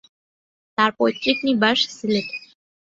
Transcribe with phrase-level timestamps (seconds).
[0.77, 2.35] তাঁর পৈতৃক নিবাস সিলেটে।